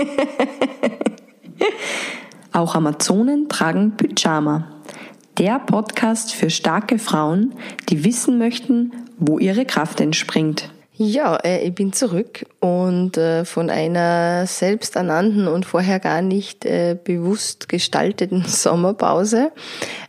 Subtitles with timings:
[2.52, 4.66] Auch Amazonen tragen Pyjama.
[5.38, 7.54] Der Podcast für starke Frauen,
[7.88, 10.70] die wissen möchten, wo ihre Kraft entspringt.
[10.96, 16.98] Ja, äh, ich bin zurück und äh, von einer selbsternannten und vorher gar nicht äh,
[17.02, 19.50] bewusst gestalteten Sommerpause.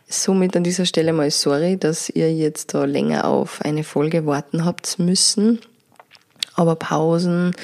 [0.09, 4.65] Somit an dieser Stelle mal sorry, dass ihr jetzt da länger auf eine Folge warten
[4.65, 5.59] habt müssen.
[6.55, 7.55] Aber Pausen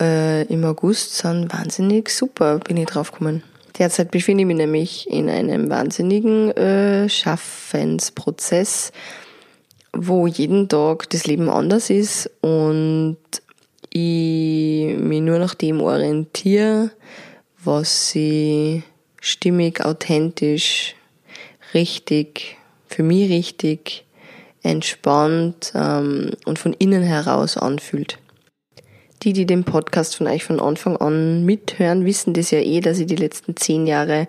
[0.00, 3.42] äh, im August sind wahnsinnig super, bin ich drauf gekommen.
[3.78, 8.92] Derzeit befinde ich mich nämlich in einem wahnsinnigen äh, Schaffensprozess
[9.92, 13.18] wo jeden Tag das Leben anders ist und
[13.90, 16.90] ich mich nur nach dem orientiere,
[17.62, 18.82] was sie
[19.20, 20.94] stimmig, authentisch,
[21.74, 22.56] richtig,
[22.86, 24.04] für mich richtig,
[24.62, 28.18] entspannt ähm, und von innen heraus anfühlt.
[29.22, 33.00] Die, die den Podcast von euch von Anfang an mithören, wissen das ja eh, dass
[33.00, 34.28] ich die letzten zehn Jahre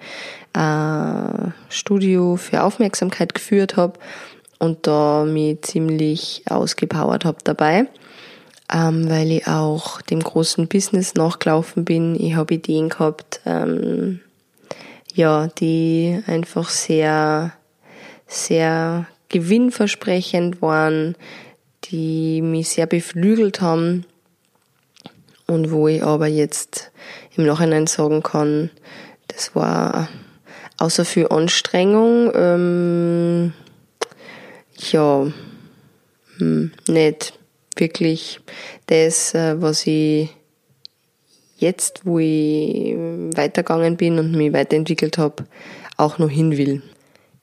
[0.53, 4.00] äh, Studio für Aufmerksamkeit geführt habe
[4.58, 7.86] und da mich ziemlich ausgepowert habe dabei,
[8.73, 12.19] ähm, weil ich auch dem großen Business nachgelaufen bin.
[12.19, 14.22] Ich habe Ideen gehabt, ähm,
[15.13, 17.53] ja, die einfach sehr,
[18.25, 21.16] sehr gewinnversprechend waren,
[21.85, 24.06] die mich sehr beflügelt haben
[25.50, 26.92] und wo ich aber jetzt
[27.36, 28.69] im Nachhinein sagen kann,
[29.28, 30.09] das war
[30.78, 33.53] außer für Anstrengung ähm,
[34.91, 35.28] ja,
[36.38, 37.33] hm, nicht
[37.75, 38.39] wirklich
[38.88, 40.30] das, äh, was ich
[41.58, 42.95] jetzt, wo ich
[43.36, 45.45] weitergegangen bin und mich weiterentwickelt habe,
[45.97, 46.81] auch noch hin will.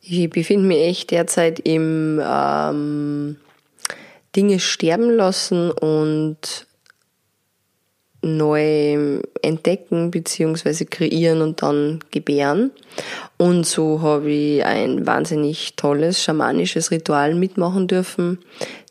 [0.01, 3.37] Ich befinde mich echt derzeit im ähm,
[4.35, 6.67] Dinge sterben lassen und
[8.27, 10.85] neu entdecken bzw.
[10.85, 12.71] kreieren und dann gebären.
[13.37, 18.39] Und so habe ich ein wahnsinnig tolles schamanisches Ritual mitmachen dürfen.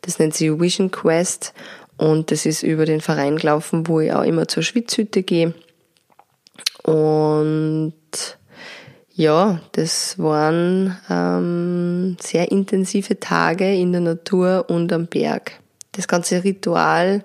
[0.02, 1.52] Das nennt sich Vision Quest
[1.96, 5.54] und das ist über den Verein gelaufen, wo ich auch immer zur Schwitzhütte gehe.
[6.82, 7.94] Und
[9.12, 15.52] ja, das waren ähm, sehr intensive Tage in der Natur und am Berg.
[15.92, 17.24] Das ganze Ritual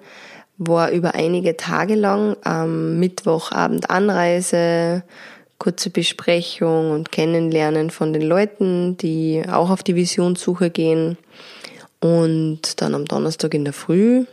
[0.57, 5.03] war über einige Tage lang am Mittwochabend Anreise,
[5.57, 11.17] kurze Besprechung und Kennenlernen von den Leuten, die auch auf die Visionssuche gehen.
[11.99, 14.25] Und dann am Donnerstag in der Früh,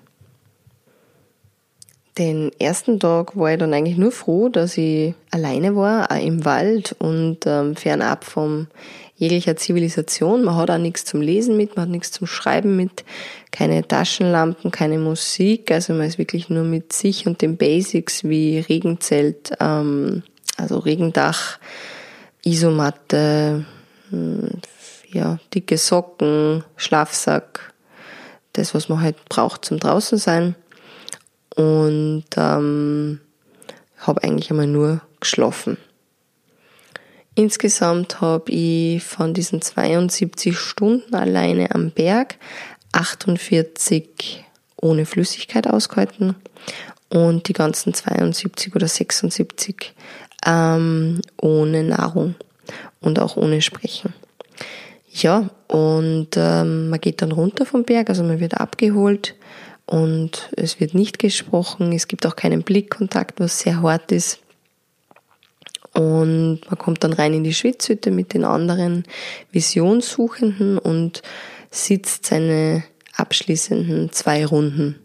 [2.18, 6.46] Den ersten Tag war ich dann eigentlich nur froh, dass ich alleine war, auch im
[6.46, 8.68] Wald und ähm, fernab von
[9.16, 10.44] jeglicher Zivilisation.
[10.44, 13.04] Man hat auch nichts zum Lesen mit, man hat nichts zum Schreiben mit,
[13.50, 15.72] keine Taschenlampen, keine Musik.
[15.72, 20.22] Also man ist wirklich nur mit sich und den Basics wie Regenzelt, ähm,
[20.58, 21.58] also Regendach,
[22.44, 23.66] Isomatte,
[24.12, 24.50] hm,
[25.14, 27.74] ja, dicke Socken, Schlafsack,
[28.54, 30.56] das, was man halt braucht zum draußen sein.
[31.56, 33.20] Und ähm,
[34.00, 35.78] habe eigentlich einmal nur geschlafen.
[37.36, 42.36] Insgesamt habe ich von diesen 72 Stunden alleine am Berg
[42.92, 44.44] 48
[44.76, 46.36] ohne Flüssigkeit ausgehalten
[47.10, 49.94] und die ganzen 72 oder 76
[50.46, 52.36] ähm, ohne Nahrung
[53.02, 54.14] und auch ohne Sprechen.
[55.16, 59.36] Ja, und ähm, man geht dann runter vom Berg, also man wird abgeholt
[59.86, 64.40] und es wird nicht gesprochen, es gibt auch keinen Blickkontakt, was sehr hart ist.
[65.94, 69.04] Und man kommt dann rein in die Schwitzhütte mit den anderen
[69.52, 71.22] Visionssuchenden und
[71.70, 72.84] sitzt seine
[73.16, 75.00] abschließenden zwei Runden.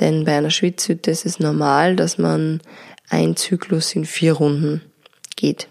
[0.00, 2.60] Denn bei einer Schwitzhütte ist es normal, dass man
[3.08, 4.82] ein Zyklus in vier Runden
[5.36, 5.68] geht.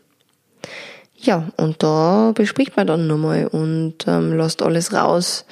[1.18, 5.46] Ja, und da bespricht man dann nochmal und ähm, lässt alles raus,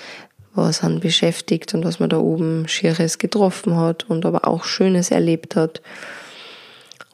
[0.54, 5.10] was einen beschäftigt und was man da oben Schieres getroffen hat und aber auch Schönes
[5.10, 5.81] erlebt hat.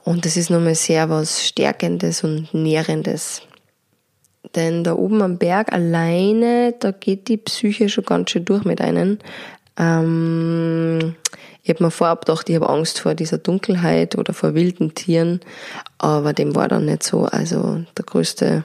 [0.04, 3.44] Und das ist nochmal sehr was Stärkendes und Nährendes.
[4.56, 8.82] Denn da oben am Berg alleine, da geht die Psyche schon ganz schön durch mit
[8.82, 9.20] einem.
[9.78, 11.16] Ähm,
[11.70, 15.40] ich habe mir vorab gedacht, ich habe Angst vor dieser Dunkelheit oder vor wilden Tieren,
[16.00, 17.26] aber dem war dann nicht so.
[17.26, 18.64] Also der größte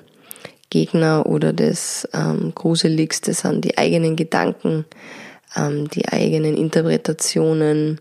[0.70, 4.86] Gegner oder das ähm, Gruseligste sind die eigenen Gedanken,
[5.54, 8.00] ähm, die eigenen Interpretationen,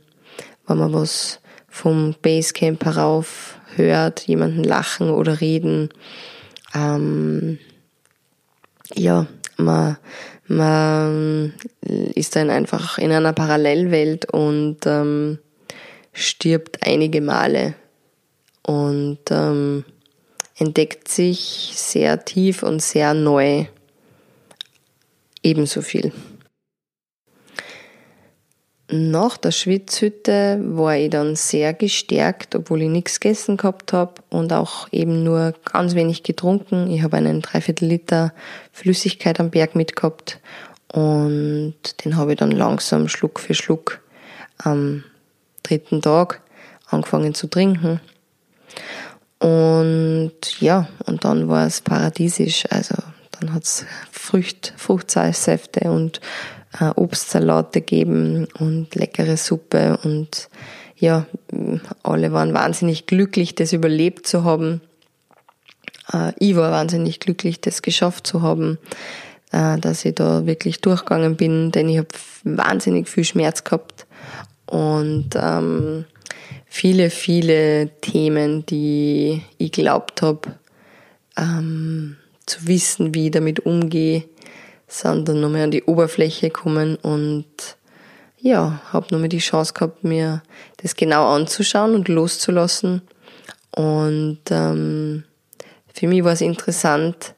[0.68, 5.90] wenn man was vom Basecamp herauf hört, jemanden lachen oder reden.
[6.74, 7.60] Ähm,
[8.96, 9.28] ja,
[9.58, 9.98] man,
[10.48, 11.54] man
[12.24, 15.40] ist dann einfach in einer Parallelwelt und ähm,
[16.14, 17.74] stirbt einige Male
[18.66, 19.84] und ähm,
[20.58, 23.66] entdeckt sich sehr tief und sehr neu
[25.44, 26.14] ebenso viel.
[28.90, 34.54] Nach der Schwitzhütte war ich dann sehr gestärkt, obwohl ich nichts gegessen gehabt habe und
[34.54, 36.90] auch eben nur ganz wenig getrunken.
[36.90, 38.34] Ich habe einen Dreiviertel Liter
[38.72, 40.40] Flüssigkeit am Berg mitgehabt
[40.94, 41.76] und
[42.06, 44.00] den habe ich dann langsam Schluck für Schluck
[44.60, 45.04] am
[45.64, 46.42] dritten Tag
[46.88, 48.00] angefangen zu trinken.
[49.40, 52.66] Und ja, und dann war es paradiesisch.
[52.70, 52.96] Also
[53.32, 56.22] dann hat's Frücht, Fruchtsäfte und
[56.80, 60.48] äh, Obstsalate geben und leckere Suppe und
[60.96, 61.26] ja,
[62.04, 64.80] alle waren wahnsinnig glücklich, das überlebt zu haben.
[66.14, 68.78] Äh, ich war wahnsinnig glücklich, das geschafft zu haben,
[69.54, 72.08] dass ich da wirklich durchgegangen bin, denn ich habe
[72.44, 74.08] wahnsinnig viel Schmerz gehabt
[74.66, 76.06] und ähm,
[76.66, 80.56] viele, viele Themen, die ich glaubt habe,
[81.38, 82.18] ähm,
[82.48, 84.24] zu wissen, wie ich damit umgehe,
[84.88, 87.46] sind dann nochmal an die Oberfläche gekommen und
[88.40, 90.42] ja, habe nochmal die Chance gehabt, mir
[90.82, 93.04] das genau anzuschauen und loszulassen.
[93.72, 95.24] Und ähm,
[95.94, 97.36] für mich war es interessant,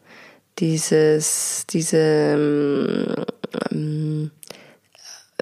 [0.60, 1.98] dieses, diese
[3.72, 4.32] ähm,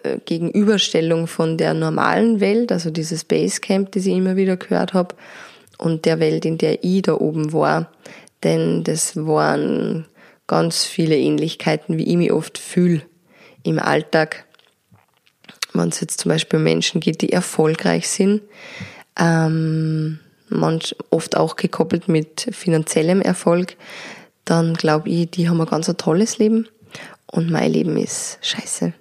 [0.04, 5.16] äh, Gegenüberstellung von der normalen Welt, also dieses Basecamp, das ich immer wieder gehört habe,
[5.78, 7.92] und der Welt, in der ich da oben war.
[8.44, 10.06] Denn das waren
[10.48, 13.02] ganz viele Ähnlichkeiten, wie ich mich oft fühle
[13.64, 14.46] im Alltag.
[15.74, 18.42] Wenn es jetzt zum Beispiel um Menschen geht, die erfolgreich sind,
[19.20, 20.20] ähm,
[20.50, 23.76] manch, oft auch gekoppelt mit finanziellem Erfolg,
[24.46, 26.68] dann glaube ich, die haben ein ganz ein tolles Leben
[27.28, 28.94] und mein Leben ist scheiße.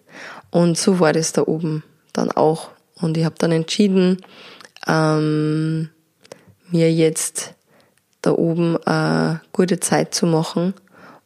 [0.51, 1.83] Und so war das da oben
[2.13, 2.71] dann auch.
[3.01, 4.19] Und ich habe dann entschieden,
[4.87, 5.89] ähm,
[6.71, 7.55] mir jetzt
[8.21, 10.75] da oben eine gute Zeit zu machen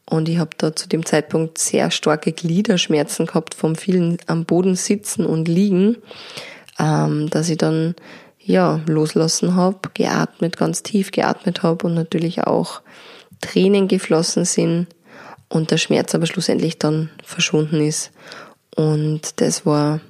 [0.09, 4.77] und ich habe da zu dem Zeitpunkt sehr starke Gliederschmerzen gehabt vom vielen am Boden
[4.77, 5.99] sitzen und liegen,
[6.79, 7.95] ähm, dass ich dann
[8.39, 12.83] ja loslassen habe, geatmet, ganz tief geatmet habe und natürlich auch
[13.41, 14.87] Tränen geflossen sind
[15.49, 18.11] und der Schmerz aber schlussendlich dann verschwunden ist.
[18.75, 20.01] Und das war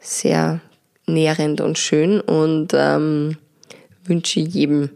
[0.00, 0.60] sehr
[1.06, 3.36] nährend und schön und ähm,
[4.04, 4.90] wünsche jedem,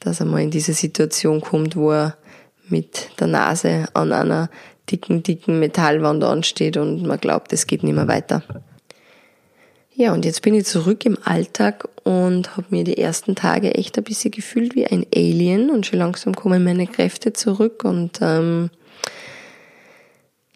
[0.00, 2.16] dass er mal in diese Situation kommt, wo er
[2.68, 4.48] mit der Nase an einer
[4.90, 8.42] dicken, dicken Metallwand ansteht und man glaubt, es geht nicht mehr weiter.
[9.96, 13.96] Ja, und jetzt bin ich zurück im Alltag und habe mir die ersten Tage echt
[13.96, 18.70] ein bisschen gefühlt wie ein Alien und schon langsam kommen meine Kräfte zurück und ähm,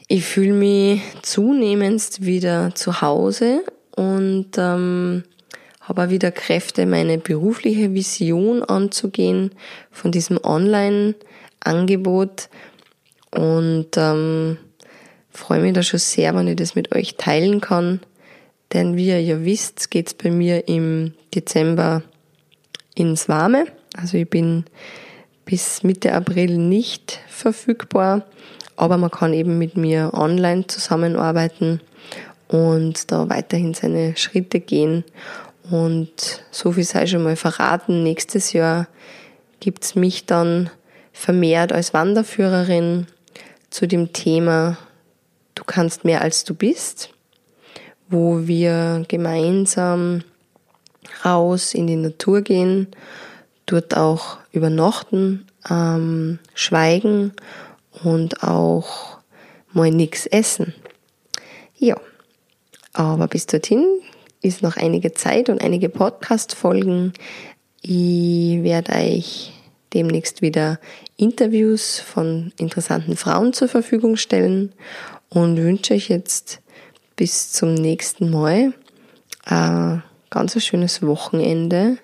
[0.09, 3.63] ich fühle mich zunehmend wieder zu Hause
[3.95, 5.23] und ähm,
[5.81, 9.53] habe auch wieder Kräfte, meine berufliche Vision anzugehen
[9.93, 11.15] von diesem Online-
[11.61, 12.49] Angebot
[13.35, 14.59] und ähm,
[15.31, 18.01] freue mich da schon sehr, wenn ich das mit euch teilen kann.
[18.73, 22.03] Denn wie ihr ja wisst, geht es bei mir im Dezember
[22.95, 23.67] ins Warme.
[23.97, 24.65] Also ich bin
[25.45, 28.27] bis Mitte April nicht verfügbar,
[28.77, 31.81] aber man kann eben mit mir online zusammenarbeiten
[32.49, 35.05] und da weiterhin seine Schritte gehen.
[35.71, 38.89] Und so viel sei schon mal verraten, nächstes Jahr
[39.61, 40.71] gibt's mich dann
[41.13, 43.07] vermehrt als Wanderführerin
[43.71, 44.79] zu dem Thema
[45.55, 47.11] Du kannst mehr als du bist,
[48.09, 50.23] wo wir gemeinsam
[51.25, 52.89] raus in die Natur gehen,
[53.67, 57.33] dort auch übernachten, ähm, schweigen
[58.03, 59.19] und auch
[59.73, 60.75] mal nichts essen.
[61.77, 61.97] Ja,
[62.93, 63.85] aber bis dorthin
[64.41, 67.13] ist noch einige Zeit und einige Podcast-Folgen.
[67.83, 69.53] Ich werde euch
[69.95, 70.79] demnächst wieder
[71.17, 74.73] Interviews von interessanten Frauen zur Verfügung stellen
[75.29, 76.61] und wünsche euch jetzt
[77.19, 78.73] bis zum nächsten Mal
[79.45, 81.99] ein ganz ein schönes Wochenende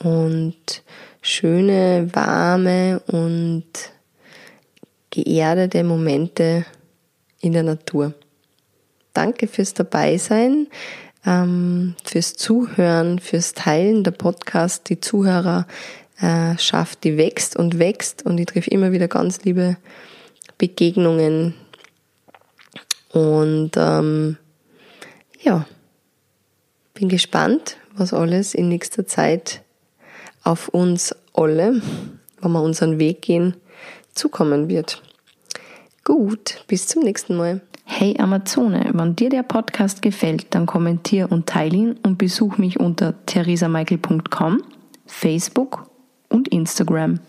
[0.00, 0.82] und
[1.22, 3.64] schöne, warme und
[5.10, 6.66] geerdete Momente
[7.40, 8.14] in der Natur.
[9.12, 10.66] Danke fürs Dabeisein,
[11.24, 14.88] ähm, fürs Zuhören, fürs Teilen der Podcast.
[14.88, 15.68] Die Zuhörer
[16.20, 19.76] äh, schafft, die wächst und wächst und ich treffe immer wieder ganz liebe
[20.58, 21.54] Begegnungen.
[23.12, 24.38] Und ähm,
[25.40, 25.66] ja,
[26.94, 29.62] bin gespannt, was alles in nächster Zeit
[30.42, 31.82] auf uns alle,
[32.40, 33.54] wenn wir unseren Weg gehen,
[34.14, 35.02] zukommen wird.
[36.04, 37.60] Gut, bis zum nächsten Mal.
[37.84, 42.80] Hey Amazone, wenn dir der Podcast gefällt, dann kommentier und teile ihn und besuch mich
[42.80, 44.62] unter theresamichael.com,
[45.06, 45.90] Facebook
[46.28, 47.20] und Instagram.